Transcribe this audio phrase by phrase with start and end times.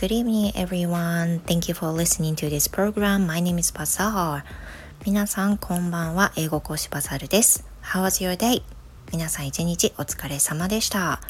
[0.00, 1.40] Good evening, everyone.
[1.40, 3.26] Thank you for listening to this program.
[3.26, 4.44] My name is Bazaar.
[5.04, 6.32] 皆さん、こんばんは。
[6.36, 7.66] 英語講師バザールです。
[7.82, 8.62] How was your day?
[9.12, 11.20] 皆さん、一日お疲れ様でした。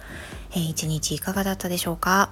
[0.53, 2.31] えー、一日いかがだったでしょうか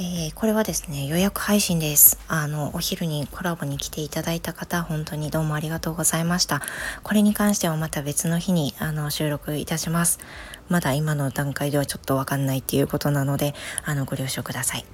[0.00, 2.20] えー、これはですね、予約配信です。
[2.28, 6.62] あの、お昼にコラボに来ていただいた方、本当にどうもありがとうございました。
[7.02, 10.20] これに関してはまた別の日にあの収録いたします。
[10.68, 14.84] まだ今の段階ではちょっとわかんないっていうことなので、あの、ご了承ください。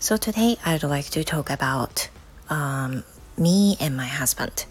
[0.00, 2.10] So today I'd like to talk about、
[2.48, 3.04] um,
[3.36, 4.66] me and my husband.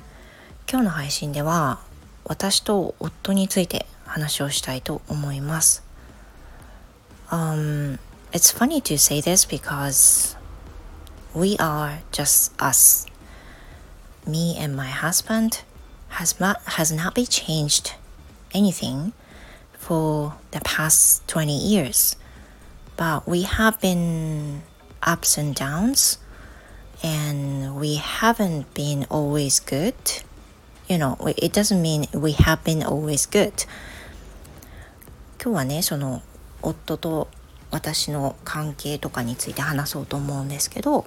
[0.69, 1.79] 今日の配信では、
[2.25, 5.85] 私と夫について話をしたいと思います。
[7.29, 7.97] Um,
[8.32, 10.36] It's funny to say this because
[11.34, 13.06] we are just us.
[14.26, 15.62] Me and my husband
[16.08, 17.94] has not, has not been changed
[18.54, 19.12] anything
[19.78, 22.16] for the past 20 years.
[22.96, 24.62] But we have been
[25.02, 26.18] ups and downs
[27.02, 29.94] and we haven't been always good.
[30.88, 33.66] You know, it doesn't mean we have been always good.
[35.42, 36.22] 今日はね、その
[36.62, 37.28] 夫と
[37.71, 41.05] 私の関係とかについて話そうと思うんですけど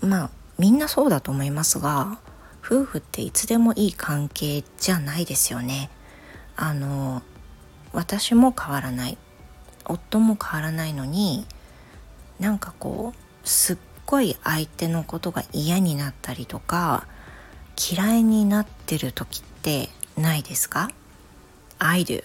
[0.00, 2.18] まあみんなそうだと思いますが
[2.64, 5.90] 夫婦っていつでもいい関係じゃないですよね。
[6.56, 7.22] あの
[7.92, 9.18] 私も変わらない
[9.86, 11.46] 夫も変わらないのに
[12.38, 13.76] なんかこうすっ
[14.06, 17.06] ごい相手のことが嫌になったりとか
[17.92, 20.90] 嫌いになってる時ってないですか
[21.78, 22.22] ?I do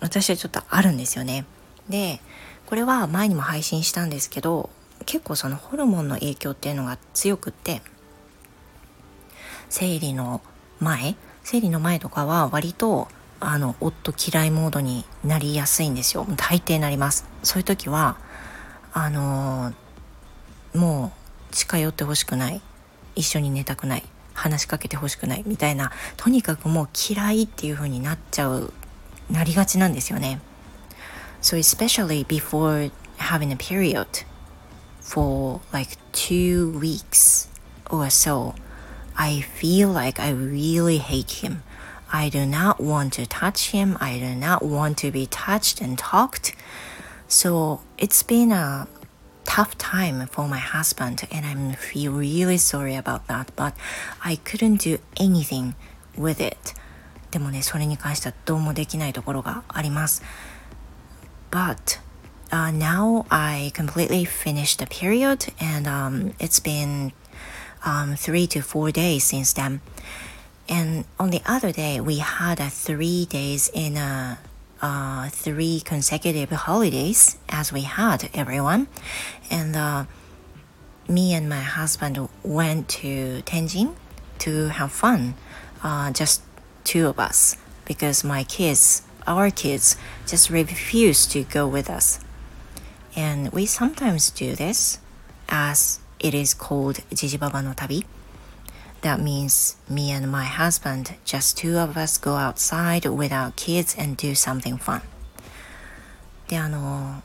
[0.00, 1.44] 私はちょっとあるんですよね。
[1.88, 2.20] で
[2.66, 4.70] これは前にも配信したんですけど
[5.04, 7.82] 結構そのホルモンの影響っていうのが強くって
[9.68, 10.40] 生理の
[10.80, 13.08] 前生理の前とかは割と
[13.40, 16.24] あの夫嫌いモードになりやすいんですよ。
[16.36, 17.26] 大抵なります。
[17.42, 18.16] そういう時は
[18.92, 21.12] あのー、も
[21.50, 22.60] う近寄ってほしくない。
[23.16, 24.04] 一緒に寝たくない。
[24.34, 25.90] 話しかけてほしくないみたいな。
[26.16, 28.72] とにかくもう嫌いっていう風になっちゃう
[29.28, 30.40] なりがちなんですよね。
[31.41, 34.23] So especially before having a period
[34.99, 37.47] for like two weeks
[37.89, 38.55] or so,
[39.17, 41.63] I feel like I really hate him.
[42.11, 43.97] I do not want to touch him.
[43.99, 46.55] I do not want to be touched and talked.
[47.27, 48.87] So it's been a
[49.43, 53.51] tough time for my husband and I feel really sorry about that.
[53.55, 53.73] But
[54.23, 55.75] I couldn't do anything
[56.15, 56.73] with it.
[57.31, 60.23] でもね、それに関してはどうもできないところがあります。
[61.52, 62.00] But
[62.50, 67.12] uh, now I completely finished the period and um, it's been
[67.84, 69.82] um, three to four days since then.
[70.68, 74.38] And on the other day, we had three days in a
[74.80, 78.88] uh, three consecutive holidays as we had everyone.
[79.50, 80.06] And uh,
[81.08, 83.94] me and my husband went to Tenjin
[84.38, 85.34] to have fun,
[85.84, 86.42] uh, just
[86.84, 89.96] two of us, because my kids our kids
[90.26, 92.20] just refuse to go with us.
[93.14, 94.98] And we sometimes do this
[95.48, 98.04] as it is called Jijibaba no Tabi.
[99.02, 103.96] That means me and my husband, just two of us go outside with our kids
[103.98, 105.02] and do something fun.
[106.48, 107.22] で、あの、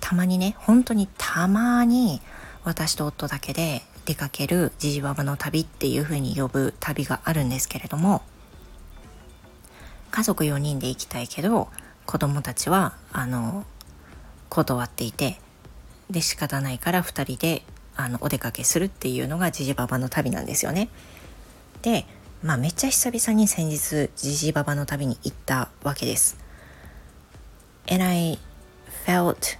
[0.00, 2.20] たまにね、本当にたまに
[2.64, 8.22] 私と夫だけで出かけるジジババの旅っていう風に呼ぶ旅があるんですけれども、
[10.10, 11.68] 家族4人で行きたいけど
[12.06, 13.64] 子供たちはあの
[14.48, 15.38] 断っていて
[16.10, 17.62] で仕方ないから2人で
[17.96, 20.88] あのお出かけするっていうのがジジババの旅なんですよね。
[21.82, 22.06] で
[22.42, 26.36] まあめっちゃ久々に先日ジジババの旅に行ったわけです。
[27.88, 28.38] And I
[29.06, 29.58] felt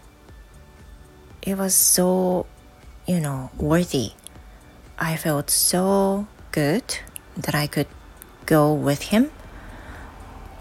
[1.43, 2.47] it was so,
[3.06, 4.12] you know, worthy.
[4.97, 6.83] I felt so good
[7.39, 7.87] that I could
[8.47, 9.31] go with him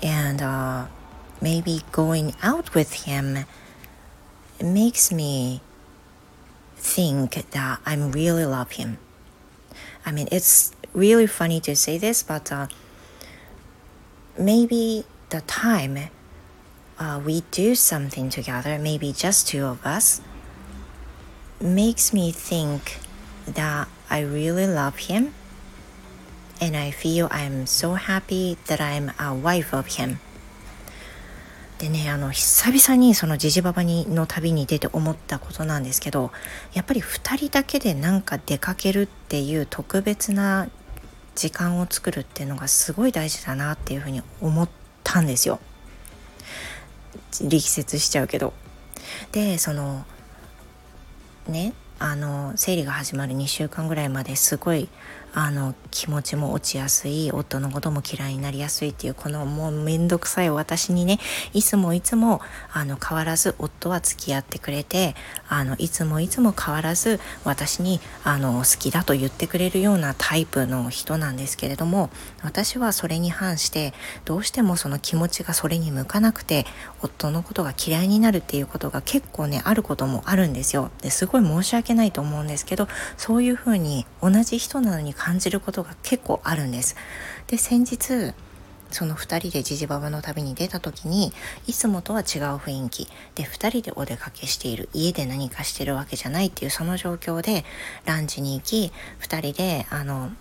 [0.02, 0.88] and uh,
[1.42, 3.46] maybe going out with him
[4.62, 5.62] makes me
[6.76, 8.98] think that I really love him.
[10.06, 12.68] I mean, it's really funny to say this, but uh,
[14.38, 16.10] maybe the time
[16.98, 20.22] uh, we do something together, maybe just two of us,
[21.62, 23.00] makes me think
[23.46, 25.34] that I really love him
[26.62, 30.18] and I feel I'm so happy that I'm a wife of him.
[31.78, 36.32] でね、あの、久々にそのジジババにの旅に出て思ったことなんですけど、
[36.74, 40.68] やっぱり2人だけでなんか出かけるっていう特別な
[41.36, 44.70] 時間を作るっていうのがすごい大事だなっていうふうに思っ
[45.06, 45.60] たんですよ。
[47.42, 48.54] 力説しちゃうけど。
[49.32, 50.06] でその
[51.48, 54.90] ねあの生理が始まる2週間ぐらいまですごい
[55.34, 61.20] あの気持ちも落ちやすい夫のことも嫌いになりやすいっていうこのもう面倒くさい私にね
[61.54, 62.42] いつもいつも
[62.72, 65.16] あの変わらず夫は付き合ってくれて
[65.48, 72.10] あのいつもいつも変わらず私にあの好きだと言ってくれるようなタイプの人なんですけれども
[72.44, 73.94] 私はそれに反して
[74.26, 76.66] どうしてもその気持ちがそれに向かなくて
[77.02, 80.92] 夫のことが嫌いになるっていうことが結構ねあることもあるんですよ。
[81.02, 82.88] ですごい申し訳ないと思うんですけど
[83.18, 86.96] そういうふうに同じ人なのに感じることが結構あるんです。
[87.48, 88.34] で先日
[88.92, 91.32] その2人でジジババの旅に出た時に
[91.68, 92.26] いつもとは違う
[92.56, 93.08] 雰囲気。
[93.36, 94.90] で2人でお出かけしている。
[94.94, 97.66] 家で何かしてるわけじゃないっていうその状況で
[98.06, 100.32] ランチに行き2人であの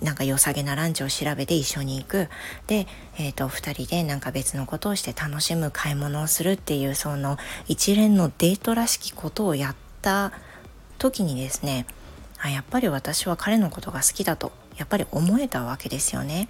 [0.00, 2.28] なんか良さげなランチを調べて一緒に行く。
[2.66, 2.86] で、
[3.18, 10.32] えーと、2人でなんか別のことをして楽しむ買い物をするっていうその一連のデートらしきことをやった
[10.98, 11.86] 時にですね
[12.45, 16.47] あやっぱり私は彼のことが好きだとやっぱり思えたわけですよね。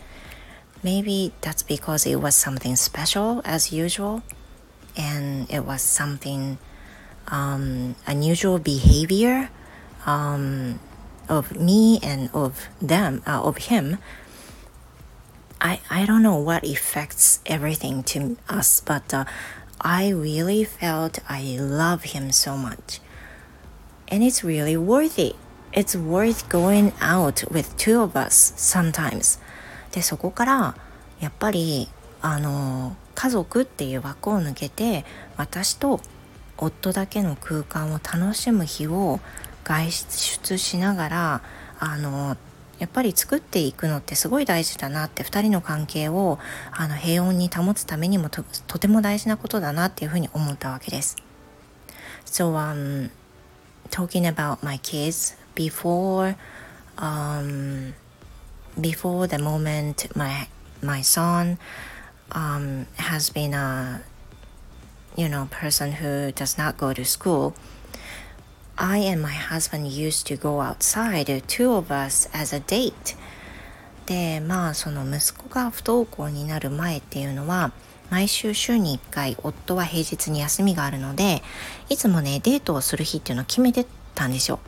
[0.84, 4.22] Maybe that's because it was something special as usual
[4.98, 6.58] and it was something
[7.28, 9.50] um, unusual behavior
[10.06, 10.80] um,
[11.30, 14.00] of me and of them, uh, of him.
[15.60, 19.26] I, I don't know what affects everything to us, but uh,
[19.80, 23.00] I really felt I love him so much.
[24.08, 25.36] And it's really worth it.
[25.77, 29.39] It's worth going out with two of us sometimes.
[29.93, 30.75] で、そこから
[31.21, 31.91] やっぱり
[32.23, 35.05] あの家族っていう枠を抜けて
[35.37, 36.01] 私と
[36.57, 39.21] 夫だけの空間を楽しむ日を
[39.65, 41.43] 外出しながら
[41.79, 42.39] あの
[42.79, 46.39] やっぱり作っていくのってすごい大事だなって2人の関係を
[46.73, 51.17] あの平穏に保つためにもととても大事なことだなっていうふうに思ったわけです。
[52.25, 53.11] So, um,
[53.91, 56.37] talking about my kids before
[56.99, 57.95] um,
[58.81, 60.47] before the moment my
[60.81, 61.59] my son
[62.31, 64.03] um, has been a
[65.17, 67.55] you know person who does not go to school
[68.79, 73.17] I and my husband used to go outside two of us as a date
[74.05, 77.73] でまあその息子が不登校になる前っていうのは
[78.11, 81.43] 毎週週に1回夫は平日に休みがあるので
[81.89, 84.61] いつもねデートをする日っていうのを決めてたんですよ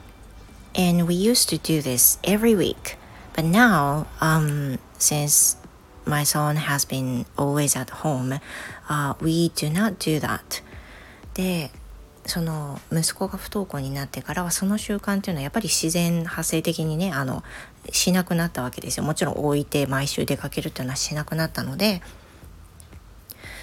[0.78, 2.96] and we used to do this every week.
[3.34, 5.56] But now, um, since
[6.06, 8.38] my son has been always at home,
[8.88, 10.62] uh, we do not do that.
[11.34, 11.70] で、
[12.26, 17.42] その息子が不登校になってからはその習慣っていうのはやっぱり自然発生的にねあの
[17.90, 22.02] しなくなったわけですよもちろん置いて毎週出かけるっていうのはしなくなったので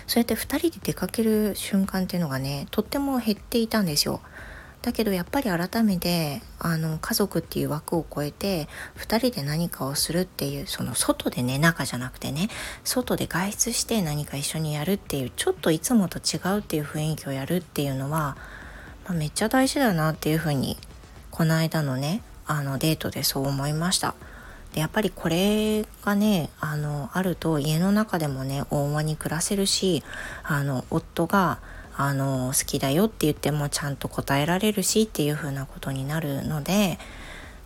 [0.07, 4.19] そうやって2人で出かける瞬間っていうのがねとっても減っていたんですよ。
[4.85, 8.67] だけどやっぱり改めてあの家族っていう枠を超えて
[8.97, 12.49] 2人で何かをするっていうその外でね中じゃなくてね
[12.83, 18.37] 外で外出して何か一緒にやるっていうちょっといつもと違うっていう雰囲気をやるっていうのは、
[19.05, 20.77] まあ、めっちゃ大事だなっていうふうに
[21.31, 24.13] この間のねあのデートでそう思いました。
[24.73, 30.03] でやっぱりこれがねあのあると家の中でもね大間に暮らせるし
[30.43, 31.57] あの夫が
[31.97, 36.99] あの好きだよって言ってもちゃんと答えられるしっていう風なことになるので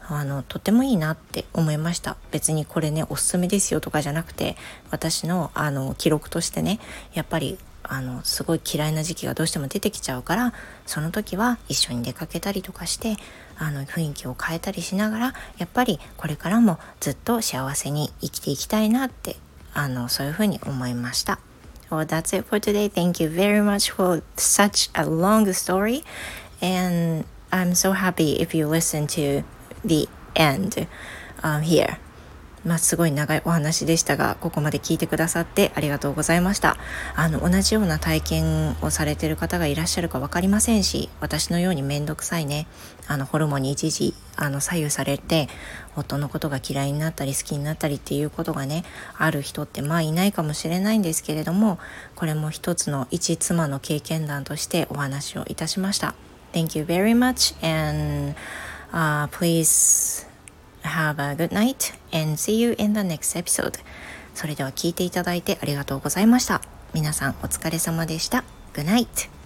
[0.08, 4.56] あのとてもいいなって思いました別にこれねおすすめですよとかじゃなくて
[4.92, 6.80] 私のあの記録としてね
[7.14, 10.54] やっぱりあのすごい嫌いな時期がどうしても出てきちゃうから
[10.86, 13.18] その時は一緒に出かけたりとかして
[13.58, 19.38] あの雰囲気を変えたりしながらやっぱりこれからもずっと幸せに生きていきたいなって
[19.74, 21.40] あのそういうふうに思いました。
[21.90, 22.88] Well, that's it for today.
[22.88, 26.04] Thank you very much for such a long story.
[26.62, 29.44] And I'm so happy if you listen to
[29.84, 30.88] the end
[31.42, 31.98] um, here.
[32.66, 36.78] まあ、すごい長いお話でしたがここまで聞いてくださってありがとうございました。
[37.16, 42.68] あの同じような体験をされてる方がいらっしゃるか分かりませんし私のように面倒くさいね。
[43.08, 45.50] あのホルモンに一時あの左右されて
[45.96, 48.84] 夫のことが嫌いになったり好きになったりっていうことがね
[49.18, 51.80] ある人ってまあいないかもしれないんですけれども
[52.16, 56.14] これも一つの一妻の経験談としてお話をいたしました。
[56.54, 58.36] Thank you very much and、
[58.92, 60.29] uh, please
[60.84, 63.80] Have a good night and see you in the next episode.
[64.34, 66.62] それでは聞いていただいてありがとうございました。
[66.94, 68.44] 皆さんお疲れ様でした。
[68.74, 69.39] Good night!